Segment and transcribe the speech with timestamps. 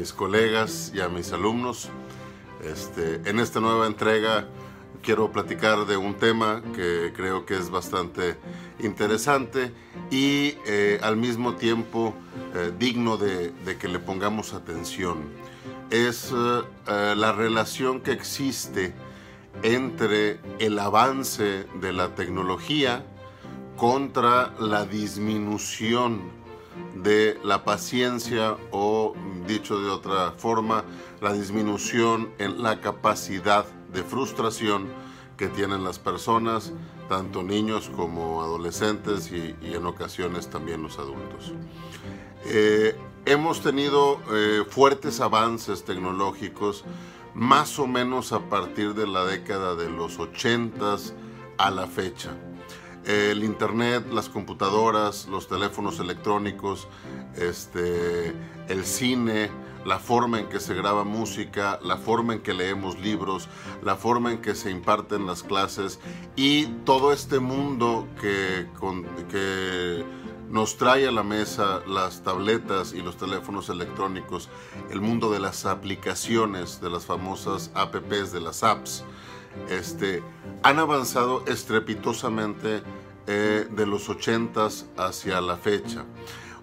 [0.00, 1.90] mis colegas y a mis alumnos.
[2.64, 4.48] Este, en esta nueva entrega
[5.02, 8.36] quiero platicar de un tema que creo que es bastante
[8.78, 9.72] interesante
[10.10, 12.14] y eh, al mismo tiempo
[12.54, 15.18] eh, digno de, que le pongamos atención.
[15.90, 18.94] Es eh, la relación que existe
[19.62, 23.04] entre el avance de la tecnología
[23.76, 26.40] contra la disminución
[26.94, 28.89] de la paciencia o,
[29.50, 30.84] dicho de otra forma,
[31.20, 34.88] la disminución en la capacidad de frustración
[35.36, 36.72] que tienen las personas,
[37.08, 41.52] tanto niños como adolescentes y, en ocasiones también los adultos.
[42.44, 46.84] Eh, hemos tenido eh, fuertes avances tecnológicos
[47.34, 50.96] más o menos a partir de la década de los 80
[51.58, 52.30] a la fecha.
[53.04, 56.86] El internet, las computadoras, los teléfonos electrónicos,
[57.34, 58.34] este,
[58.70, 59.50] el cine,
[59.84, 63.48] la forma en que se graba música, la forma en que leemos libros,
[63.82, 66.00] la forma en que se imparten las clases
[66.36, 68.66] y todo este mundo que,
[69.30, 70.04] que
[70.50, 74.48] nos trae a la mesa las tabletas y los teléfonos electrónicos,
[74.90, 79.04] el mundo de las aplicaciones, de las famosas apps, de las apps,
[79.68, 80.22] este,
[80.62, 82.82] han avanzado estrepitosamente
[83.26, 86.04] eh, de los 80 hacia la fecha,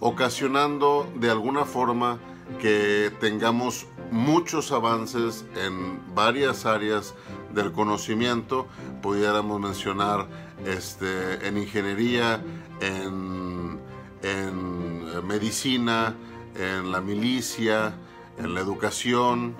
[0.00, 2.18] ocasionando de alguna forma
[2.60, 7.14] que tengamos muchos avances en varias áreas
[7.52, 8.66] del conocimiento,
[9.02, 10.28] pudiéramos mencionar
[10.66, 12.42] este, en ingeniería,
[12.80, 13.80] en,
[14.22, 16.14] en medicina,
[16.54, 17.94] en la milicia,
[18.38, 19.56] en la educación,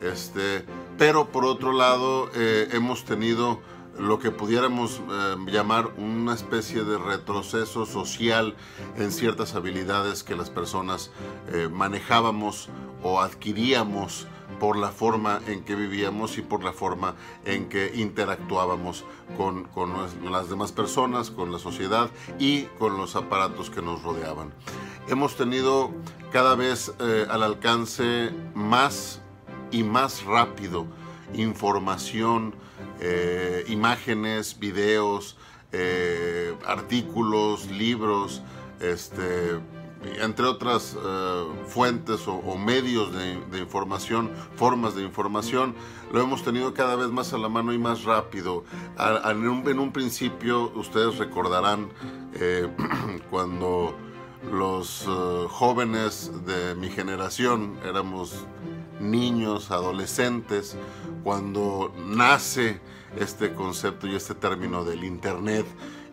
[0.00, 0.64] este,
[0.98, 3.60] pero por otro lado eh, hemos tenido
[3.98, 8.54] lo que pudiéramos eh, llamar una especie de retroceso social
[8.96, 11.10] en ciertas habilidades que las personas
[11.52, 12.68] eh, manejábamos
[13.02, 14.26] o adquiríamos
[14.58, 17.14] por la forma en que vivíamos y por la forma
[17.44, 19.04] en que interactuábamos
[19.36, 19.68] con,
[20.30, 24.52] las demás personas, con la sociedad y con los aparatos que nos rodeaban.
[25.08, 25.90] Hemos tenido
[26.32, 29.20] cada vez eh, al alcance más
[29.70, 30.86] y más rápido
[31.36, 32.54] información,
[33.00, 35.36] eh, imágenes, videos,
[35.72, 38.42] eh, artículos, libros,
[38.80, 39.58] este,
[40.20, 45.74] entre otras eh, fuentes o, medios de, información, formas de información,
[46.12, 48.64] lo hemos tenido cada vez más a la mano y más rápido.
[48.98, 51.88] en, un, principio, ustedes recordarán
[53.30, 53.94] cuando
[54.52, 55.08] los
[55.48, 58.46] jóvenes de mi generación éramos
[59.00, 60.76] niños, adolescentes,
[61.22, 62.80] cuando nace
[63.18, 65.66] este concepto y este término del Internet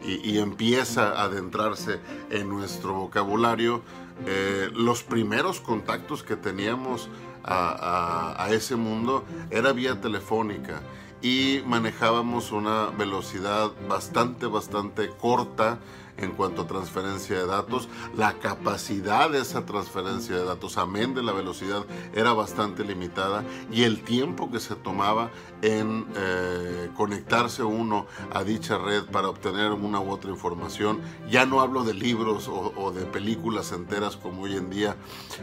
[0.03, 1.99] y, empieza a adentrarse
[2.31, 3.83] en nuestro vocabulario,
[4.25, 7.07] eh, los primeros contactos que teníamos
[7.43, 10.81] a, ese mundo era vía telefónica
[11.21, 15.79] y manejábamos una velocidad bastante, bastante corta
[16.17, 17.89] en cuanto a transferencia de datos.
[18.15, 23.83] La capacidad de esa transferencia de datos, amén de la velocidad, era bastante limitada y
[23.83, 25.31] el tiempo que se tomaba
[25.61, 31.01] en eh, conectarse uno a dicha red para obtener una u otra información.
[31.29, 34.95] Ya no hablo de libros o, de películas enteras como hoy en día,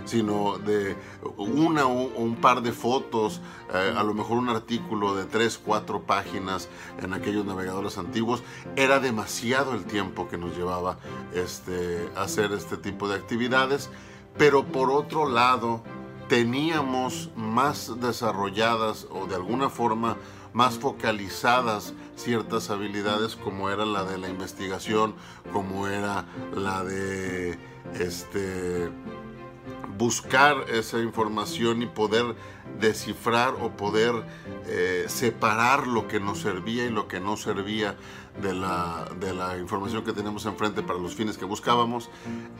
[0.05, 0.97] sino de
[1.37, 3.41] una o un par de fotos,
[3.73, 6.71] eh, a lo mejor un artículo de tres, cuatro páginas
[7.03, 8.43] en aquellos navegadores antiguos.
[8.75, 10.97] Era demasiado el tiempo que nos llevaba
[11.35, 13.91] este, hacer este tipo de actividades,
[14.39, 15.83] pero por otro lado
[16.27, 20.17] teníamos más desarrolladas o de alguna forma
[20.55, 25.15] más focalizadas ciertas habilidades como era la de la investigación,
[25.53, 26.25] como era
[26.55, 27.59] la de
[28.01, 28.91] este
[29.99, 32.37] buscar esa información y poder
[32.81, 34.13] descifrar o poder
[34.67, 37.97] eh, separar lo que nos servía y lo que no servía
[38.41, 42.09] de la, de la información que tenemos enfrente para los fines que buscábamos.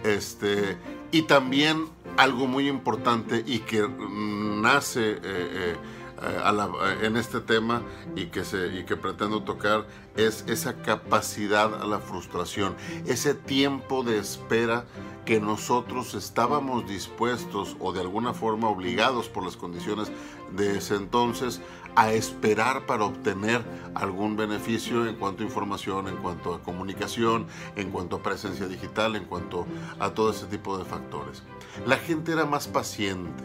[0.03, 0.77] Este,
[1.13, 1.87] y también
[2.17, 5.77] algo muy importante y que nace eh,
[6.23, 7.83] eh, en este tema
[8.17, 9.87] y que, se, y que pretendo tocar
[10.17, 12.75] es esa capacidad a la frustración,
[13.07, 14.85] ese tiempo de espera
[15.25, 20.11] que nosotros estábamos dispuestos o de alguna forma obligados por las condiciones
[20.57, 21.61] de ese entonces
[21.95, 23.63] a esperar para obtener
[23.95, 29.17] algún beneficio en cuanto a información, en cuanto a comunicación, en cuanto a presencia digital,
[29.17, 29.67] en cuanto
[29.99, 31.43] a todo ese tipo de factores.
[31.87, 33.45] La gente era más paciente,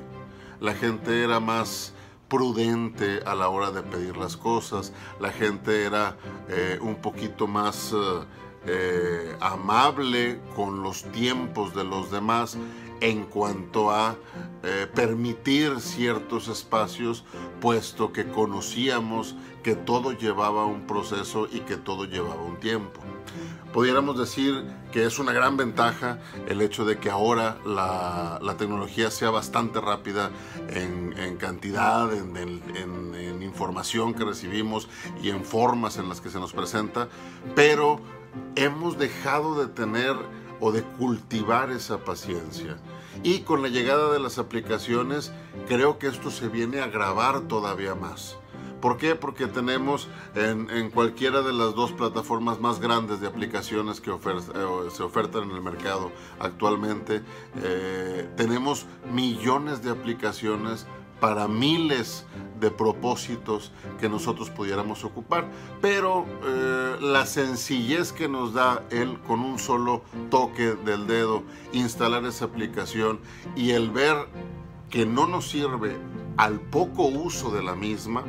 [0.59, 1.93] la gente era más
[2.33, 6.17] prudente a la hora de pedir las cosas, la gente era
[6.49, 8.25] eh, un poquito más eh,
[8.65, 12.57] eh, amable con los tiempos de los demás
[13.03, 14.15] en cuanto a
[14.63, 17.25] eh, permitir ciertos espacios,
[17.59, 23.01] puesto que conocíamos que todo llevaba un proceso y que todo llevaba un tiempo.
[23.73, 24.63] Pudiéramos decir
[24.93, 30.31] que es una gran ventaja el hecho de que ahora la, tecnología sea bastante rápida
[30.69, 34.87] en, cantidad, en, en información que recibimos
[35.21, 37.09] y en formas en las que se nos presenta,
[37.53, 37.99] pero
[38.55, 40.15] hemos dejado de tener
[40.61, 42.77] o de cultivar esa paciencia.
[43.21, 45.31] Y con la llegada de las aplicaciones,
[45.67, 48.37] creo que esto se viene a agravar todavía más.
[48.83, 49.15] ¿Por qué?
[49.15, 54.15] Porque tenemos en, cualquiera de las dos plataformas más grandes de aplicaciones que eh,
[54.91, 57.21] se ofertan en el mercado actualmente,
[57.63, 60.85] eh, tenemos millones de aplicaciones
[61.23, 62.25] para miles
[62.59, 65.49] de propósitos que nosotros pudiéramos ocupar,
[65.81, 72.25] pero eh, la sencillez que nos da él con un solo toque del dedo, instalar
[72.25, 73.21] esa aplicación
[73.55, 74.27] y el ver
[74.89, 75.95] que no nos sirve
[76.35, 78.25] al poco uso de la misma,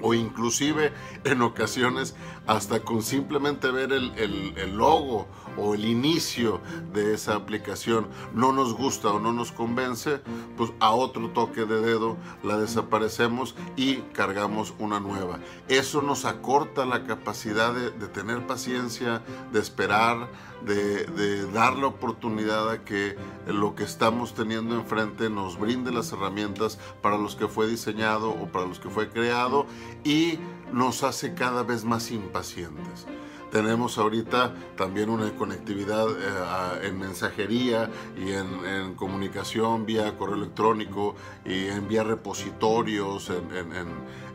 [0.00, 5.26] o inclusive en ocasiones hasta con simplemente ver el, el, logo
[5.56, 6.60] o el inicio
[6.92, 10.20] de esa aplicación no nos gusta o no nos convence,
[10.56, 15.38] pues a otro toque de dedo la desaparecemos y cargamos una nueva.
[15.68, 19.22] Eso nos acorta la capacidad de, tener paciencia,
[19.52, 20.28] de esperar,
[20.64, 23.16] de, de, dar la oportunidad a que
[23.46, 28.46] lo que estamos teniendo enfrente nos brinde las herramientas para los que fue diseñado o
[28.46, 29.66] para los que fue creado
[30.04, 30.38] y
[30.72, 33.06] nos hace cada vez más impacientes.
[33.50, 41.66] Tenemos ahorita también una conectividad eh, en mensajería y en, comunicación vía correo electrónico y
[41.66, 43.30] en vía repositorios,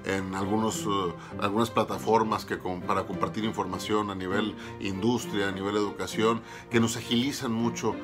[0.05, 2.57] en, algunos, eh, algunas plataformas que
[2.87, 7.95] para compartir información a nivel industria, a nivel educación, que nos agilizan mucho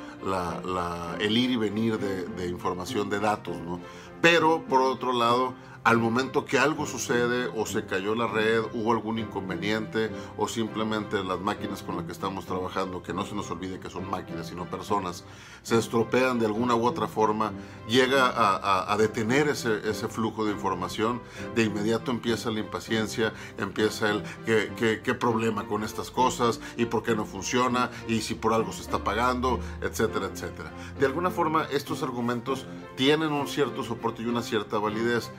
[1.20, 3.58] el ir y venir de, de información, de datos.
[3.58, 3.80] ¿no?
[4.22, 8.92] Pero por otro lado, al momento que algo sucede o se cayó la red, hubo
[8.92, 13.50] algún inconveniente o simplemente las máquinas con las que estamos trabajando, que no se nos
[13.52, 15.24] olvide que son máquinas sino personas,
[15.64, 17.52] se estropean de alguna u otra forma,
[17.88, 21.22] llega a, detener ese, flujo de información,
[21.56, 27.04] de inmediato empieza la impaciencia, empieza el ¿qué, qué, problema con estas cosas y por
[27.04, 30.72] qué no funciona y si por algo se está pagando, etcétera, etcétera.
[31.00, 32.66] De alguna forma estos argumentos
[32.96, 35.32] tienen un cierto soporte y una cierta validez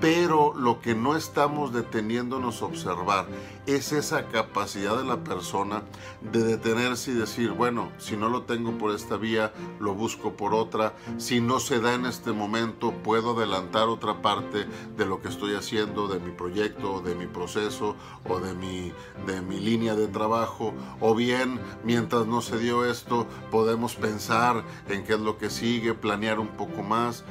[0.00, 3.26] pero lo que no estamos deteniéndonos a observar
[3.66, 5.82] es esa capacidad de la persona
[6.20, 10.54] de detenerse y decir, bueno, si no lo tengo por esta vía, lo busco por
[10.54, 14.66] otra, si no se da en este momento, puedo adelantar otra parte
[14.96, 17.96] de lo que estoy haciendo, de mi proyecto, de mi proceso
[18.28, 18.92] o de mi,
[19.26, 25.04] de mi línea de trabajo, o bien, mientras no se dio esto, podemos pensar en
[25.04, 27.24] qué es lo que sigue, planear un poco más.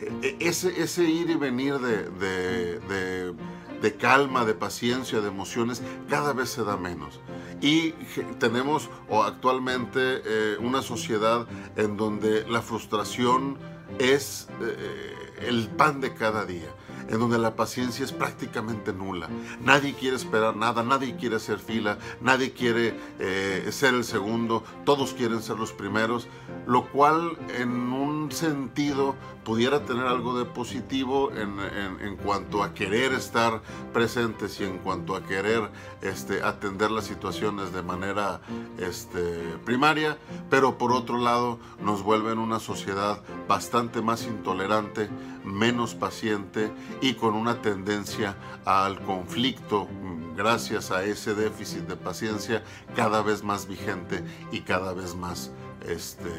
[0.00, 3.34] E, ese, ese ir y venir de,
[3.80, 7.20] de, calma, de paciencia, de emociones, cada vez se da menos.
[7.60, 7.92] Y
[8.38, 11.46] tenemos o actualmente eh, una sociedad
[11.76, 13.56] en donde la frustración
[13.98, 16.68] es eh, el pan de cada día
[17.08, 19.28] en donde la paciencia es prácticamente nula.
[19.60, 25.14] Nadie quiere esperar nada, nadie quiere hacer fila, nadie quiere eh, ser el segundo, todos
[25.14, 26.28] quieren ser los primeros,
[26.66, 29.14] lo cual en un sentido
[29.48, 33.62] pudiera tener algo de positivo en, cuanto a querer estar
[33.94, 35.70] presentes y en cuanto a querer
[36.02, 38.42] este, atender las situaciones de manera
[38.76, 40.18] este, primaria,
[40.50, 45.08] pero por otro lado nos vuelve en una sociedad bastante más intolerante,
[45.44, 52.62] menos paciente y con una tendencia al conflicto mm, gracias a ese déficit de paciencia
[52.94, 55.50] cada vez más vigente y cada vez más
[55.86, 56.30] este,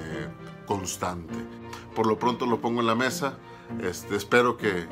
[0.65, 1.33] constante.
[1.95, 3.37] Por lo pronto lo pongo en la mesa.
[3.83, 4.87] Este, espero que,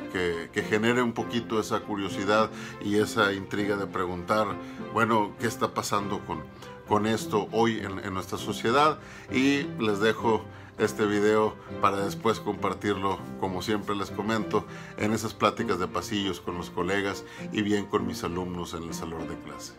[0.68, 4.46] genere un poquito esa curiosidad y esa intriga de preguntar,
[4.92, 6.42] bueno, ¿qué está pasando con,
[6.86, 8.98] con esto hoy en, en nuestra sociedad?
[9.32, 10.44] Y les dejo
[10.78, 14.66] este video para después compartirlo, como siempre les comento,
[14.96, 18.94] en esas pláticas de pasillos con los colegas y bien con mis alumnos en el
[18.94, 19.74] salón de clase.